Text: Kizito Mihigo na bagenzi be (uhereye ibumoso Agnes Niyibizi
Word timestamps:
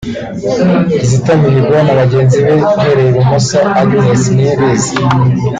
Kizito 0.97 1.31
Mihigo 1.41 1.75
na 1.85 1.93
bagenzi 1.99 2.37
be 2.45 2.53
(uhereye 2.77 3.09
ibumoso 3.11 3.59
Agnes 3.81 4.21
Niyibizi 4.33 4.93